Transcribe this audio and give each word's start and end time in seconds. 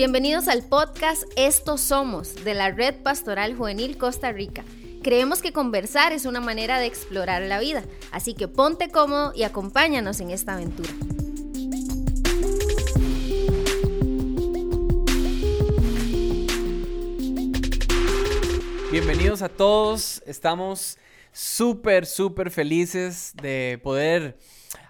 Bienvenidos 0.00 0.48
al 0.48 0.62
podcast 0.62 1.24
Estos 1.36 1.82
Somos 1.82 2.42
de 2.42 2.54
la 2.54 2.70
Red 2.70 3.02
Pastoral 3.02 3.54
Juvenil 3.54 3.98
Costa 3.98 4.32
Rica. 4.32 4.64
Creemos 5.02 5.42
que 5.42 5.52
conversar 5.52 6.14
es 6.14 6.24
una 6.24 6.40
manera 6.40 6.78
de 6.78 6.86
explorar 6.86 7.42
la 7.42 7.60
vida, 7.60 7.84
así 8.10 8.32
que 8.32 8.48
ponte 8.48 8.88
cómodo 8.88 9.34
y 9.36 9.42
acompáñanos 9.42 10.20
en 10.20 10.30
esta 10.30 10.54
aventura. 10.54 10.88
Bienvenidos 18.90 19.42
a 19.42 19.50
todos, 19.50 20.22
estamos 20.24 20.96
súper, 21.30 22.06
súper 22.06 22.50
felices 22.50 23.34
de 23.42 23.78
poder 23.82 24.38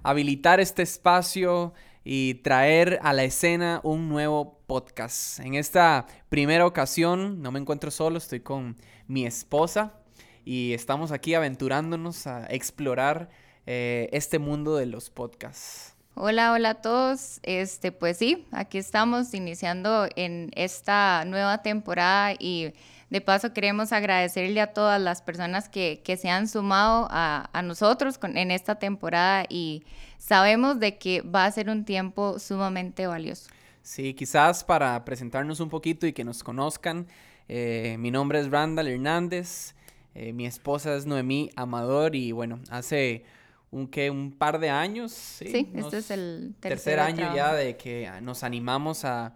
habilitar 0.04 0.60
este 0.60 0.82
espacio 0.82 1.74
y 2.04 2.34
traer 2.34 2.98
a 3.02 3.12
la 3.12 3.24
escena 3.24 3.80
un 3.82 4.08
nuevo 4.08 4.58
podcast. 4.66 5.40
En 5.40 5.54
esta 5.54 6.06
primera 6.28 6.66
ocasión 6.66 7.42
no 7.42 7.52
me 7.52 7.58
encuentro 7.58 7.90
solo, 7.90 8.18
estoy 8.18 8.40
con 8.40 8.76
mi 9.06 9.26
esposa 9.26 9.94
y 10.44 10.72
estamos 10.72 11.12
aquí 11.12 11.34
aventurándonos 11.34 12.26
a 12.26 12.46
explorar 12.46 13.30
eh, 13.66 14.08
este 14.12 14.38
mundo 14.38 14.76
de 14.76 14.86
los 14.86 15.10
podcasts. 15.10 15.94
Hola, 16.14 16.52
hola 16.52 16.70
a 16.70 16.74
todos. 16.74 17.40
Este, 17.42 17.92
pues 17.92 18.16
sí, 18.16 18.46
aquí 18.50 18.78
estamos 18.78 19.32
iniciando 19.32 20.08
en 20.16 20.50
esta 20.54 21.24
nueva 21.24 21.62
temporada 21.62 22.34
y 22.38 22.72
de 23.10 23.20
paso 23.20 23.52
queremos 23.52 23.92
agradecerle 23.92 24.60
a 24.60 24.72
todas 24.72 25.00
las 25.00 25.22
personas 25.22 25.68
que, 25.68 26.00
que 26.04 26.16
se 26.16 26.28
han 26.28 26.48
sumado 26.48 27.08
a, 27.10 27.48
a 27.52 27.62
nosotros 27.62 28.18
en 28.22 28.50
esta 28.50 28.76
temporada 28.76 29.44
y 29.48 29.84
sabemos 30.20 30.78
de 30.78 30.98
que 30.98 31.22
va 31.22 31.46
a 31.46 31.50
ser 31.50 31.68
un 31.68 31.84
tiempo 31.84 32.38
sumamente 32.38 33.06
valioso. 33.06 33.50
Sí, 33.82 34.14
quizás 34.14 34.62
para 34.62 35.04
presentarnos 35.04 35.58
un 35.58 35.70
poquito 35.70 36.06
y 36.06 36.12
que 36.12 36.22
nos 36.22 36.44
conozcan, 36.44 37.06
eh, 37.48 37.96
mi 37.98 38.10
nombre 38.10 38.38
es 38.38 38.50
Randall 38.50 38.88
Hernández, 38.88 39.74
eh, 40.14 40.32
mi 40.32 40.46
esposa 40.46 40.94
es 40.94 41.06
Noemí 41.06 41.50
Amador 41.56 42.14
y 42.14 42.32
bueno, 42.32 42.60
hace 42.70 43.24
un, 43.70 43.88
que 43.88 44.10
un 44.10 44.32
par 44.32 44.60
de 44.60 44.68
años. 44.68 45.12
Sí, 45.12 45.70
este 45.74 45.98
es 45.98 46.10
el 46.10 46.54
tercer, 46.60 46.78
tercer 46.78 47.00
año 47.00 47.34
ya 47.34 47.54
de 47.54 47.76
que 47.76 48.10
nos 48.20 48.44
animamos 48.44 49.06
a, 49.06 49.34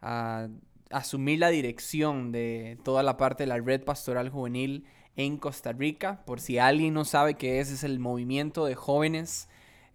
a, 0.00 0.48
asumir 0.90 1.40
la 1.40 1.50
dirección 1.50 2.32
de 2.32 2.78
toda 2.82 3.02
la 3.02 3.18
parte 3.18 3.42
de 3.42 3.48
la 3.48 3.58
red 3.58 3.84
pastoral 3.84 4.30
juvenil 4.30 4.86
en 5.16 5.36
Costa 5.36 5.72
Rica. 5.72 6.22
Por 6.24 6.40
si 6.40 6.58
alguien 6.58 6.94
no 6.94 7.04
sabe 7.04 7.34
que 7.34 7.60
ese 7.60 7.74
es 7.74 7.84
el 7.84 7.98
movimiento 7.98 8.64
de 8.64 8.74
jóvenes 8.74 9.48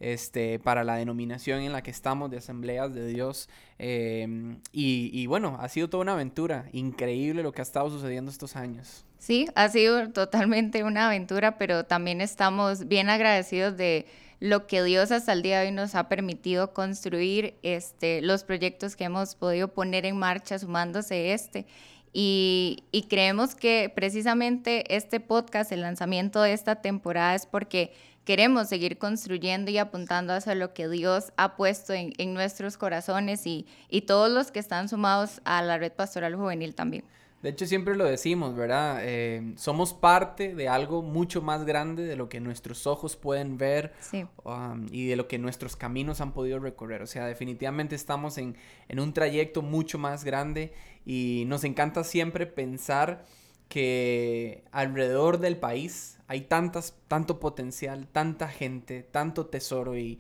este, 0.04 0.60
para 0.60 0.84
la 0.84 0.96
denominación 0.96 1.62
en 1.62 1.72
la 1.72 1.82
que 1.82 1.92
estamos 1.92 2.30
de 2.30 2.38
Asambleas 2.38 2.94
de 2.94 3.08
Dios. 3.08 3.48
Em, 3.80 4.60
y, 4.74 5.10
y, 5.14 5.28
bueno, 5.28 5.58
ha 5.62 5.70
sido 5.70 5.90
toda 5.90 6.02
una 6.04 6.14
aventura, 6.14 6.68
increíble 6.74 7.42
lo 7.42 7.54
que 7.54 7.62
ha 7.62 7.64
estado 7.64 7.90
sucediendo 7.90 8.30
estos 8.30 8.58
años. 8.58 9.06
Sí, 9.18 9.48
ha 9.56 9.70
sido 9.70 10.10
totalmente 10.12 10.84
una 10.84 11.08
aventura, 11.08 11.58
pero 11.58 11.86
también 11.86 12.20
estamos 12.20 12.90
bien 12.90 13.10
agradecidos 13.10 13.78
de 13.78 14.06
lo 14.42 14.68
que 14.68 14.84
Dios 14.84 15.12
hasta 15.14 15.32
el 15.32 15.42
día 15.42 15.62
de 15.62 15.68
hoy 15.68 15.72
nos 15.72 15.96
ha 15.96 16.10
permitido 16.10 16.74
construir, 16.74 17.56
este, 17.64 18.22
los 18.22 18.44
proyectos 18.44 18.98
que 18.98 19.06
hemos 19.06 19.36
podido 19.36 19.70
poner 19.70 20.06
en 20.06 20.18
marcha 20.18 20.60
sumándose 20.60 21.32
este. 21.32 21.66
Y, 22.12 22.84
y, 22.92 23.04
creemos 23.04 23.56
que 23.56 23.92
precisamente 23.96 24.96
este 24.96 25.22
podcast, 25.22 25.72
el 25.72 25.82
lanzamiento 25.82 26.42
de 26.42 26.52
esta 26.52 26.82
temporada, 26.82 27.34
es 27.34 27.46
porque 27.46 27.94
queremos 28.26 28.70
seguir 28.70 28.98
construyendo 28.98 29.72
y 29.72 29.78
apuntando 29.78 30.34
hacia 30.34 30.56
lo 30.56 30.74
que 30.74 30.88
Dios 30.88 31.34
ha 31.38 31.56
puesto 31.56 31.94
en, 31.94 32.14
en 32.18 32.34
nuestros 32.34 32.78
corazones 32.78 33.46
y, 33.46 33.68
y, 33.90 34.02
todos 34.02 34.32
los 34.32 34.52
que 34.52 34.60
están 34.60 34.90
sumados 34.90 35.42
a 35.46 35.62
la 35.62 35.78
red 35.78 35.92
pastoral 35.92 36.36
juvenil 36.36 36.76
también. 36.76 37.04
De 37.44 37.50
hecho, 37.50 37.66
siempre 37.66 37.98
lo 37.98 38.06
decimos, 38.06 38.56
¿verdad? 38.56 39.00
Eh, 39.02 39.54
somos 39.58 39.94
parte 39.94 40.56
de 40.56 40.70
algo 40.70 41.02
mucho 41.02 41.42
más 41.42 41.66
grande 41.66 42.06
de 42.06 42.16
lo 42.16 42.30
que 42.30 42.40
nuestros 42.40 42.88
ojos 42.88 43.18
pueden 43.18 43.58
ver 43.58 43.92
sí. 44.00 44.26
um, 44.46 44.88
y 44.90 45.08
de 45.08 45.18
lo 45.18 45.28
que 45.28 45.38
nuestros 45.40 45.76
caminos 45.76 46.22
han 46.22 46.32
podido 46.32 46.60
recorrer. 46.60 47.02
O 47.02 47.08
sea, 47.08 47.26
definitivamente 47.26 47.96
estamos 47.96 48.38
en, 48.38 48.56
en 48.88 49.02
un 49.02 49.12
trayecto 49.12 49.62
mucho 49.62 50.00
más 50.00 50.24
grande 50.24 50.72
y 51.06 51.44
nos 51.48 51.66
encanta 51.66 52.06
siempre 52.06 52.46
pensar 52.46 53.26
que 53.74 54.64
alrededor 54.72 55.40
del 55.40 55.58
país 55.58 56.20
hay 56.28 56.42
tantas, 56.42 56.96
tanto 57.08 57.40
potencial, 57.40 58.08
tanta 58.08 58.48
gente, 58.48 59.02
tanto 59.02 59.48
tesoro 59.48 59.98
y, 59.98 60.20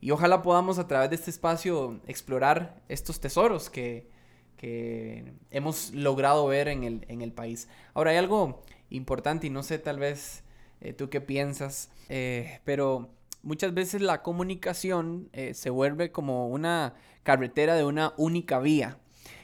y 0.00 0.12
ojalá 0.12 0.40
podamos 0.40 0.78
a 0.78 0.86
través 0.86 1.10
de 1.10 1.16
este 1.16 1.32
espacio 1.32 2.00
explorar 2.06 2.80
estos 2.88 3.18
tesoros 3.18 3.70
que, 3.70 4.08
que 4.56 5.32
hemos 5.50 5.92
logrado 5.92 6.46
ver 6.46 6.68
en 6.68 6.84
el, 6.84 7.04
en 7.08 7.22
el, 7.22 7.32
país. 7.32 7.68
Ahora 7.92 8.12
hay 8.12 8.18
algo 8.18 8.62
importante 8.88 9.48
y 9.48 9.50
no 9.50 9.64
sé 9.64 9.80
tal 9.80 9.98
vez 9.98 10.44
eh, 10.80 10.92
tú 10.92 11.10
qué 11.10 11.20
piensas, 11.20 11.90
eh, 12.08 12.60
pero 12.62 13.10
muchas 13.42 13.74
veces 13.74 14.00
la 14.00 14.22
comunicación 14.22 15.28
eh, 15.32 15.54
se 15.54 15.70
vuelve 15.70 16.12
como 16.12 16.46
una 16.46 16.94
carretera 17.24 17.74
de 17.74 17.84
una 17.84 18.14
única 18.16 18.60
vía 18.60 18.98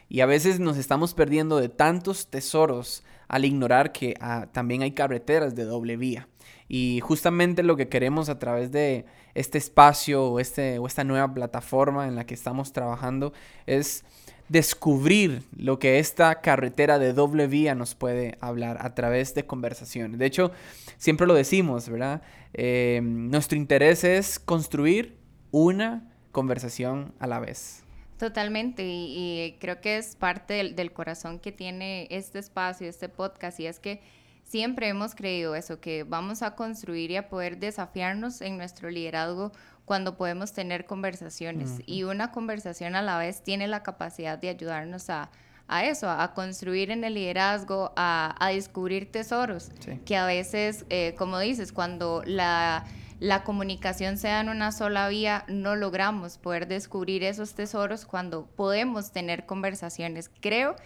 y 0.08 0.20
a 0.20 0.26
veces 0.26 0.60
nos 0.60 0.76
estamos 0.76 1.14
perdiendo 1.14 1.58
de 1.58 1.68
tantos 1.68 2.28
tesoros 2.28 3.02
al 3.28 3.44
ignorar 3.44 3.92
que 3.92 4.14
ah, 4.20 4.46
también 4.52 4.82
hay 4.82 4.92
carreteras 4.92 5.54
de 5.54 5.64
doble 5.64 5.96
vía. 5.96 6.28
Y 6.68 7.00
justamente 7.02 7.62
lo 7.62 7.76
que 7.76 7.88
queremos 7.88 8.28
a 8.28 8.38
través 8.38 8.72
de 8.72 9.04
este 9.34 9.58
espacio 9.58 10.24
o, 10.24 10.40
este, 10.40 10.78
o 10.78 10.86
esta 10.86 11.04
nueva 11.04 11.32
plataforma 11.32 12.08
en 12.08 12.14
la 12.14 12.24
que 12.24 12.34
estamos 12.34 12.72
trabajando 12.72 13.32
es 13.66 14.04
descubrir 14.48 15.42
lo 15.56 15.78
que 15.78 15.98
esta 15.98 16.40
carretera 16.40 16.98
de 16.98 17.12
doble 17.12 17.46
vía 17.46 17.74
nos 17.74 17.94
puede 17.94 18.38
hablar 18.40 18.78
a 18.80 18.94
través 18.94 19.34
de 19.34 19.46
conversaciones. 19.46 20.18
De 20.18 20.26
hecho, 20.26 20.52
siempre 20.96 21.26
lo 21.26 21.34
decimos, 21.34 21.88
¿verdad? 21.88 22.22
Eh, 22.54 23.00
nuestro 23.02 23.58
interés 23.58 24.04
es 24.04 24.38
construir 24.38 25.18
una 25.50 26.10
conversación 26.32 27.12
a 27.18 27.26
la 27.26 27.40
vez. 27.40 27.82
Totalmente, 28.18 28.84
y, 28.84 29.44
y, 29.44 29.56
creo 29.60 29.80
que 29.80 29.96
es 29.96 30.16
parte 30.16 30.54
del, 30.54 30.74
del, 30.74 30.92
corazón 30.92 31.38
que 31.38 31.52
tiene 31.52 32.08
este 32.10 32.40
espacio, 32.40 32.88
este 32.88 33.08
podcast, 33.08 33.60
y 33.60 33.66
es 33.66 33.78
que 33.78 34.00
siempre 34.42 34.88
hemos 34.88 35.14
creído 35.14 35.54
eso, 35.54 35.80
que 35.80 36.02
vamos 36.02 36.42
a 36.42 36.54
construir 36.56 37.10
y 37.12 37.16
a 37.16 37.28
poder 37.28 37.58
desafiarnos 37.58 38.40
en 38.40 38.56
nuestro 38.56 38.90
liderazgo 38.90 39.52
cuando 39.84 40.16
podemos 40.16 40.52
tener 40.52 40.84
conversaciones. 40.84 41.70
Uh 41.70 41.76
-huh. 41.78 41.84
Y 41.86 42.02
una 42.04 42.32
conversación 42.32 42.96
a 42.96 43.02
la 43.02 43.18
vez 43.18 43.42
tiene 43.42 43.68
la 43.68 43.82
capacidad 43.82 44.38
de 44.38 44.48
ayudarnos 44.48 45.10
a, 45.10 45.30
a 45.68 45.84
eso, 45.84 46.10
a 46.10 46.34
construir 46.34 46.90
en 46.90 47.04
el 47.04 47.14
liderazgo, 47.14 47.92
a, 47.94 48.34
a 48.38 48.48
descubrir 48.48 49.12
tesoros, 49.12 49.70
sí. 49.80 50.00
que 50.04 50.16
a 50.16 50.26
veces, 50.26 50.86
eh, 50.88 51.14
como 51.18 51.38
dices, 51.38 51.72
cuando 51.72 52.22
la 52.24 52.84
la 53.20 53.42
comunicación 53.42 54.16
sea 54.16 54.40
en 54.40 54.48
una 54.48 54.70
sola 54.72 55.08
vía, 55.08 55.44
no 55.48 55.74
logramos 55.74 56.38
poder 56.38 56.68
descubrir 56.68 57.24
esos 57.24 57.54
tesoros 57.54 58.04
cuando 58.04 58.46
podemos 58.46 59.10
tener 59.10 59.44
conversaciones. 59.44 60.30
Creo 60.40 60.76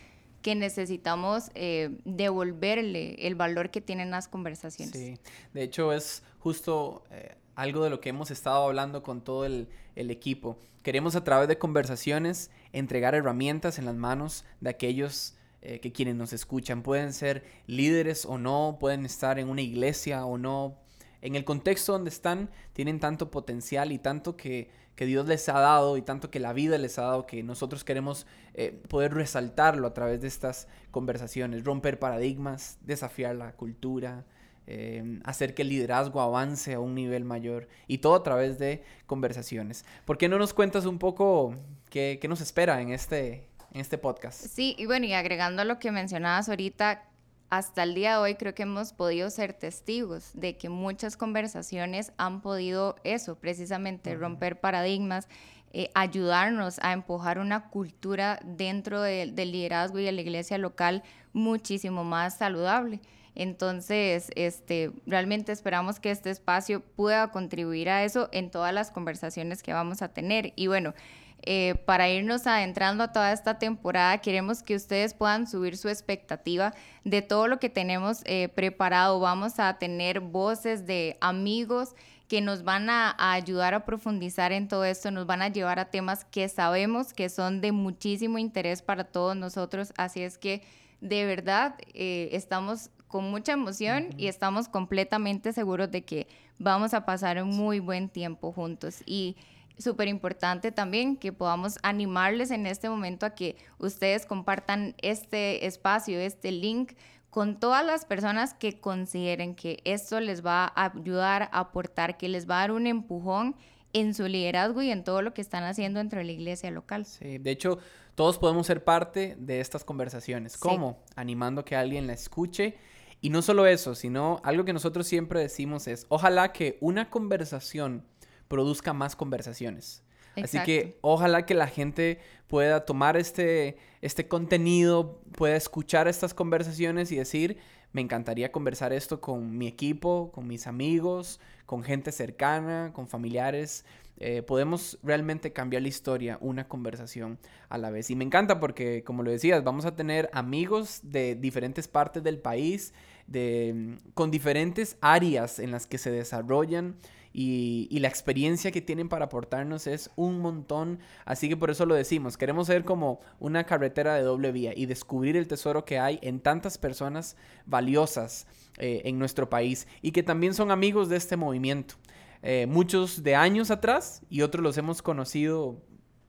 que 0.41 0.55
necesitamos 0.55 1.51
eh, 1.55 1.99
devolverle 2.05 3.15
el 3.27 3.35
valor 3.35 3.71
que 3.71 3.81
tienen 3.81 4.11
las 4.11 4.29
conversaciones. 4.29 4.95
Sí, 4.95 5.19
de 5.53 5.63
hecho 5.63 5.93
es 5.93 6.23
justo 6.39 7.05
eh, 7.11 7.37
algo 7.55 7.85
de 7.85 7.91
lo 7.91 8.01
que 8.01 8.09
hemos 8.09 8.31
estado 8.31 8.65
hablando 8.65 9.03
con 9.03 9.23
todo 9.23 9.45
el, 9.45 9.69
equipo. 9.95 10.59
Queremos 10.83 11.15
a 11.17 11.23
través 11.23 11.49
de 11.49 11.59
conversaciones 11.59 12.51
entregar 12.73 13.15
herramientas 13.15 13.79
en 13.79 13.85
las 13.85 13.95
manos 13.95 14.45
de 14.61 14.71
aquellos 14.71 15.37
eh, 15.61 15.79
que 15.81 15.93
quienes 15.93 16.17
nos 16.17 16.33
escuchan. 16.33 16.83
Pueden 16.83 17.13
ser 17.13 17.45
líderes 17.67 18.25
o 18.25 18.39
no, 18.39 18.79
pueden 18.81 19.05
estar 19.05 19.39
en 19.39 19.49
una 19.49 19.61
iglesia 19.61 20.25
o 20.25 20.39
no, 20.39 20.82
en 21.23 21.37
el 21.37 21.45
contexto 21.45 21.93
donde 21.93 22.11
están, 22.11 22.51
tienen 22.73 23.01
tanto 23.01 23.31
potencial 23.31 23.93
y 23.93 23.99
tanto 23.99 24.37
que, 24.37 24.71
que, 24.97 25.07
Dios 25.07 25.27
les 25.27 25.49
ha 25.49 25.59
dado 25.61 25.97
y 25.97 26.03
tanto 26.03 26.31
que 26.31 26.41
la 26.41 26.53
vida 26.53 26.77
les 26.79 26.99
ha 26.99 27.03
dado 27.03 27.27
que 27.27 27.43
nosotros 27.43 27.85
queremos 27.85 28.27
eh, 28.55 28.83
poder 28.89 29.15
resaltarlo 29.15 29.87
a 29.87 29.95
través 29.95 30.21
de 30.21 30.29
estas 30.29 30.69
conversaciones, 30.91 31.65
romper 31.65 31.99
paradigmas, 31.99 32.79
desafiar 32.83 33.37
la 33.37 33.53
cultura, 33.53 34.25
eh, 34.67 35.21
hacer 35.25 35.55
que 35.55 35.63
el 35.63 35.69
liderazgo 35.69 36.21
avance 36.21 36.75
a 36.75 36.81
un 36.81 36.95
nivel 36.95 37.25
mayor 37.25 37.69
y 37.87 37.99
todo 37.99 38.17
a 38.17 38.23
través 38.23 38.59
de 38.59 38.83
conversaciones. 39.07 39.85
¿Por 40.05 40.19
qué 40.19 40.29
no 40.29 40.39
nos 40.39 40.53
cuentas 40.53 40.87
un 40.87 40.99
poco 40.99 41.55
qué, 41.89 42.19
qué 42.21 42.29
nos 42.29 42.41
espera 42.41 42.81
en 42.81 42.91
este, 42.91 43.49
en 43.73 43.81
este 43.81 43.97
podcast? 43.97 44.41
Sí, 44.41 44.75
y 44.77 44.87
bueno, 44.87 45.07
y 45.07 45.15
agregando 45.15 45.65
lo 45.65 45.79
que 45.79 45.93
mencionabas 45.93 46.49
ahorita, 46.49 47.05
hasta 47.53 47.83
el 47.83 47.95
día 47.95 48.13
de 48.13 48.17
hoy 48.17 48.35
creo 48.37 48.55
que 48.55 48.63
hemos 48.63 48.95
podido 48.95 49.29
ser 49.29 49.53
testigos 49.53 50.31
de 50.33 50.57
que 50.57 50.71
muchas 50.71 51.19
conversaciones 51.19 52.11
han 52.17 52.41
podido 52.41 52.97
eso, 53.05 53.35
precisamente 53.35 54.15
romper 54.15 54.59
paradigmas, 54.59 55.29
eh, 55.75 55.91
ayudarnos 55.95 56.79
a 56.81 56.95
empujar 56.95 57.39
una 57.39 57.69
cultura 57.69 58.41
dentro 58.43 59.03
de, 59.03 59.31
del 59.31 59.53
liderazgo 59.53 59.99
y 59.99 60.05
de 60.05 60.13
la 60.13 60.23
iglesia 60.23 60.57
local 60.57 61.03
muchísimo 61.35 62.05
más 62.05 62.39
saludable. 62.39 63.03
Entonces, 63.35 64.31
este, 64.35 64.91
realmente 65.05 65.53
esperamos 65.53 66.01
que 66.01 66.11
este 66.11 66.31
espacio 66.31 66.81
pueda 66.81 67.33
contribuir 67.33 67.91
a 67.91 68.03
eso 68.03 68.31
en 68.33 68.51
todas 68.51 68.73
las 68.73 68.91
conversaciones 68.91 69.63
que 69.63 69.75
vamos 69.75 70.01
a 70.01 70.09
tener. 70.09 70.55
Y 70.57 70.69
bueno, 70.69 70.95
eh, 71.43 71.75
para 71.87 72.09
irnos 72.09 72.47
adentrando 72.47 73.05
a 73.05 73.13
toda 73.13 73.33
esta 73.33 73.59
temporada, 73.59 74.19
queremos 74.19 74.63
que 74.63 74.77
ustedes 74.77 75.15
puedan 75.15 75.47
subir 75.47 75.77
su 75.77 75.89
expectativa 75.89 76.73
de 77.05 77.23
todo 77.23 77.49
lo 77.49 77.59
que 77.59 77.69
tenemos 77.69 78.23
eh, 78.25 78.49
preparado. 78.49 79.19
Vamos 79.21 79.59
a 79.59 79.79
tener 79.79 80.21
voces 80.21 80.87
de 80.87 81.17
amigos 81.21 81.95
que 82.29 82.41
nos 82.41 82.63
van 82.65 82.89
a, 82.89 83.15
ayudar 83.19 83.75
a 83.75 83.85
profundizar 83.85 84.53
en 84.53 84.67
todo 84.67 84.85
esto, 84.85 85.11
nos 85.11 85.27
van 85.27 85.43
a 85.43 85.49
llevar 85.49 85.79
a 85.79 85.91
temas 85.91 86.25
que 86.25 86.49
sabemos 86.49 87.13
que 87.13 87.29
son 87.29 87.61
de 87.61 87.73
muchísimo 87.73 88.39
interés 88.39 88.81
para 88.81 89.05
todos 89.05 89.37
nosotros. 89.37 89.93
Así 89.99 90.23
es 90.23 90.39
que 90.39 90.63
de 91.03 91.27
verdad 91.27 91.75
eh, 91.93 92.31
estamos 92.33 92.89
con 93.07 93.31
mucha 93.31 93.53
emoción 93.53 94.09
y 94.17 94.29
estamos 94.29 94.69
completamente 94.69 95.53
seguros 95.53 95.91
de 95.91 96.05
que 96.05 96.27
vamos 96.59 96.95
a 96.95 97.05
pasar 97.05 97.43
un 97.43 97.51
muy 97.51 97.81
buen 97.81 98.09
tiempo 98.09 98.51
juntos. 98.53 99.03
Y 99.05 99.37
súper 99.79 100.09
importante 100.09 100.73
también 100.73 101.17
que 101.17 101.33
podamos 101.33 101.79
animarles 101.83 102.51
en 102.51 102.67
este 102.67 102.89
momento 102.89 103.27
a 103.27 103.31
que 103.31 103.57
ustedes 103.79 104.27
compartan 104.27 104.95
este 105.03 105.67
espacio, 105.67 106.19
este 106.19 106.53
link 106.53 106.93
con 107.31 107.59
todas 107.59 107.85
las 107.85 108.05
personas 108.05 108.53
que 108.53 108.79
consideren 108.79 109.55
que 109.55 109.81
esto 109.85 110.21
les 110.21 110.45
va 110.45 110.71
a 110.75 110.93
ayudar 110.95 111.49
a 111.53 111.61
aportar, 111.61 112.19
que 112.19 112.29
les 112.29 112.49
va 112.49 112.57
a 112.57 112.61
dar 112.61 112.73
un 112.73 112.87
empujón 112.87 113.57
en 113.95 114.15
su 114.15 114.27
liderazgo 114.27 114.83
y 114.83 114.91
en 114.91 115.05
todo 115.05 115.23
lo 115.23 115.33
que 115.33 115.41
están 115.41 115.65
haciendo 115.65 115.99
dentro 115.99 116.19
de 116.19 116.27
la 116.27 116.33
iglesia 116.33 116.71
local. 116.71 117.07
Sí, 117.07 117.39
de 117.39 117.51
hecho, 117.51 117.79
todos 118.15 118.39
podemos 118.39 118.67
ser 118.67 118.85
parte 118.85 119.37
de 119.39 119.61
estas 119.61 119.85
conversaciones. 119.85 120.57
¿Cómo? 120.57 121.03
Animando 121.17 121.65
que 121.65 121.77
alguien 121.77 122.07
la 122.07 122.13
escuche. 122.13 122.77
Y 123.21 123.31
no 123.31 123.41
solo 123.41 123.67
eso, 123.67 123.95
sino 123.95 124.41
algo 124.45 124.65
que 124.65 124.73
nosotros 124.73 125.07
siempre 125.07 125.41
decimos 125.41 125.87
es, 125.87 126.07
ojalá 126.09 126.53
que 126.53 126.77
una 126.81 127.09
conversación 127.09 128.05
produzca 128.53 128.93
más 128.93 129.17
conversaciones. 129.17 130.03
Así 130.37 130.59
que 130.63 130.99
ojalá 131.01 131.47
que 131.47 131.55
la 131.55 131.69
gente 131.69 132.19
pueda 132.49 132.85
tomar 132.85 133.17
este, 133.17 133.79
este 134.03 134.29
contenido, 134.29 135.23
pueda 135.39 135.57
escuchar 135.57 136.07
estas 136.07 136.35
conversaciones 136.35 137.11
y 137.13 137.17
decir, 137.17 137.57
me 137.93 138.03
encantaría 138.03 138.53
conversar 138.53 138.93
esto 138.93 139.23
con 139.23 139.57
mi 139.57 139.69
equipo, 139.69 140.31
con 140.33 140.47
mis 140.49 140.67
amigos, 140.67 141.41
con 141.65 141.83
gente 141.83 142.13
cercana, 142.13 142.93
con 142.93 143.09
familiares. 143.09 143.87
Eh, 144.19 144.43
podemos 144.43 144.99
realmente 145.03 145.55
cambiar 145.55 145.81
la 145.81 145.89
historia, 145.89 146.37
una 146.43 146.69
conversación 146.69 147.39
a 147.71 147.79
la 147.79 147.89
vez. 147.89 148.11
Y 148.11 148.17
me 148.17 148.25
encanta 148.25 148.61
porque, 148.61 149.03
como 149.03 149.23
lo 149.23 149.31
decías, 149.31 149.65
vamos 149.65 149.87
a 149.87 149.97
tener 149.97 150.29
amigos 150.35 151.01
de 151.05 151.37
diferentes 151.37 151.89
partes 151.89 152.23
del 152.23 152.39
país, 152.39 152.93
de, 153.27 153.97
con 154.13 154.31
diferentes 154.31 154.99
áreas 155.01 155.59
en 155.59 155.71
las 155.71 155.87
que 155.87 155.97
se 155.97 156.11
desarrollan 156.11 156.97
y, 157.33 157.99
la 158.01 158.09
experiencia 158.09 158.73
que 158.73 158.81
tienen 158.81 159.09
para 159.09 159.27
aportarnos 159.27 159.87
es 159.87 160.11
un 160.17 160.41
montón. 160.41 160.99
Así 161.25 161.49
que 161.49 161.57
por 161.57 161.71
eso 161.71 161.87
lo 161.87 161.95
decimos, 161.95 162.37
queremos 162.37 162.67
ser 162.67 162.85
como 162.85 163.21
una 163.39 163.65
carretera 163.65 164.15
de 164.15 164.23
doble 164.23 164.53
vía 164.53 164.73
y 164.75 164.87
descubrir 164.87 165.37
el 165.37 165.47
tesoro 165.47 165.85
que 165.85 165.99
hay 165.99 166.19
en 166.23 166.41
tantas 166.41 166.79
personas 166.79 167.37
valiosas 167.65 168.47
eh, 168.79 169.03
en 169.05 169.19
nuestro 169.19 169.49
país 169.49 169.87
y 170.01 170.13
que 170.13 170.23
también 170.23 170.55
son 170.55 170.71
amigos 170.71 171.09
de 171.09 171.17
este 171.17 171.37
movimiento. 171.37 171.95
Eh, 172.43 172.67
muchos 172.67 173.23
de 173.23 173.37
años 173.37 173.71
atrás 173.71 174.23
y 174.29 174.43
otros 174.43 174.65
los 174.65 174.77
hemos 174.77 175.01
conocido 175.01 175.81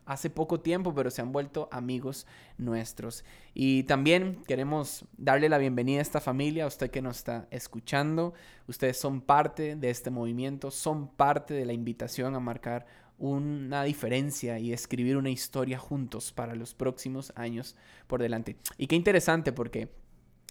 hace 0.06 0.30
poco 0.30 0.60
tiempo, 0.60 0.94
pero 0.94 1.10
se 1.10 1.22
han 1.22 1.32
vuelto 1.32 1.70
amigos 1.72 2.26
nuestros. 2.58 3.24
Y 3.54 3.84
también 3.84 4.44
queremos 4.48 5.06
darle 5.18 5.50
la 5.50 5.58
bienvenida 5.58 6.00
a 6.00 6.02
esta 6.02 6.22
familia, 6.22 6.66
a 6.66 6.68
usted 6.68 6.92
que 6.92 7.02
nos 7.02 7.18
está 7.18 7.48
escuchando. 7.52 8.34
Ustedes 8.68 8.98
son 8.98 9.22
parte 9.22 9.76
de 9.76 9.90
este 9.90 10.10
movimiento, 10.10 10.72
son 10.72 11.08
parte 11.08 11.54
de 11.54 11.66
la 11.66 11.74
invitación 11.74 12.36
a 12.36 12.40
marcar 12.40 12.86
una 13.18 13.84
diferencia 13.84 14.60
y 14.60 14.74
escribir 14.74 15.18
una 15.18 15.30
historia 15.30 15.78
juntos 15.78 16.34
para 16.34 16.56
los 16.56 16.74
próximos 16.74 17.32
años 17.36 17.76
por 18.08 18.22
delante. 18.22 18.58
Y 18.78 18.88
qué 18.88 18.96
interesante 18.96 19.54
porque 19.54 19.90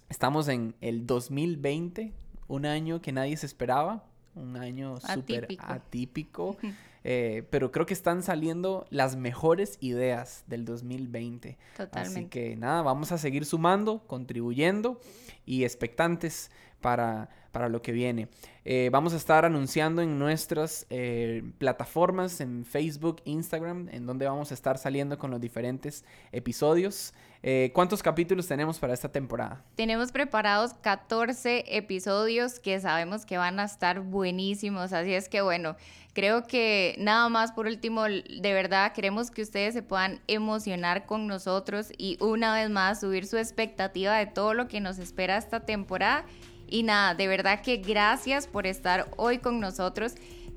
estamos 0.09 0.47
en 0.47 0.75
el 0.81 1.05
2020, 1.05 2.13
un 2.47 2.65
año 2.65 3.01
que 3.01 3.11
nadie 3.11 3.37
se 3.37 3.45
esperaba, 3.45 4.05
un 4.35 4.57
año 4.57 4.99
súper 4.99 5.47
atípico. 5.59 6.57
Eh, 7.03 7.43
pero 7.49 7.71
creo 7.71 7.85
que 7.85 7.93
están 7.93 8.23
saliendo 8.23 8.85
las 8.89 9.15
mejores 9.15 9.77
ideas 9.81 10.43
del 10.47 10.63
2020. 10.65 11.57
Totalmente. 11.75 12.19
Así 12.19 12.29
que 12.29 12.55
nada, 12.55 12.81
vamos 12.81 13.11
a 13.11 13.17
seguir 13.17 13.45
sumando, 13.45 14.03
contribuyendo 14.07 14.99
y 15.45 15.65
expectantes 15.65 16.49
para, 16.83 17.29
para 17.51 17.69
lo 17.69 17.81
que 17.81 17.91
viene. 17.91 18.27
Eh, 18.65 18.89
vamos 18.91 19.13
a 19.13 19.17
estar 19.17 19.45
anunciando 19.45 20.01
en 20.01 20.19
nuestras 20.19 20.85
eh, 20.89 21.43
plataformas, 21.57 22.41
en 22.41 22.65
Facebook, 22.65 23.21
Instagram, 23.25 23.89
en 23.91 24.05
donde 24.05 24.27
vamos 24.27 24.51
a 24.51 24.53
estar 24.53 24.77
saliendo 24.77 25.17
con 25.17 25.31
los 25.31 25.41
diferentes 25.41 26.03
episodios. 26.31 27.13
Eh, 27.41 27.71
¿Cuántos 27.73 28.01
capítulos 28.01 28.47
tenemos 28.47 28.79
para 28.79 28.93
esta 28.93 29.11
temporada? 29.11 29.63
Tenemos 29.75 30.11
preparados 30.11 30.73
14 30.75 31.65
episodios 31.67 32.59
que 32.59 32.79
sabemos 32.79 33.25
que 33.25 33.37
van 33.37 33.59
a 33.59 33.65
estar 33.65 33.99
buenísimos, 33.99 34.93
así 34.93 35.13
es 35.13 35.27
que 35.27 35.41
bueno, 35.41 35.75
creo 36.13 36.47
que 36.47 36.95
nada 36.99 37.27
más 37.27 37.51
por 37.51 37.67
último, 37.67 38.03
de 38.03 38.53
verdad 38.53 38.93
queremos 38.93 39.29
que 39.29 39.41
ustedes 39.41 39.73
se 39.73 39.83
puedan 39.83 40.21
emocionar 40.27 41.05
con 41.05 41.27
nosotros 41.27 41.91
y 41.97 42.17
una 42.21 42.55
vez 42.55 42.69
más 42.69 43.01
subir 43.01 43.25
su 43.25 43.37
expectativa 43.37 44.17
de 44.17 44.25
todo 44.25 44.53
lo 44.53 44.69
que 44.69 44.79
nos 44.79 44.97
espera 44.97 45.35
esta 45.37 45.65
temporada. 45.65 46.25
Y 46.67 46.83
nada, 46.83 47.15
de 47.15 47.27
verdad 47.27 47.61
que 47.61 47.77
gracias 47.77 48.47
por 48.47 48.67
estar 48.67 49.09
hoy 49.17 49.39
con 49.39 49.59
nosotros 49.59 50.13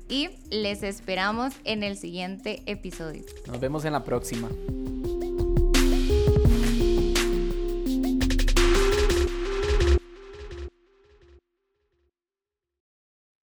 y 0.09 0.29
les 0.49 0.83
esperamos 0.83 1.53
en 1.63 1.83
el 1.83 1.97
siguiente 1.97 2.63
episodio. 2.65 3.23
Nos 3.47 3.59
vemos 3.59 3.85
en 3.85 3.93
la 3.93 4.03
próxima. 4.03 4.49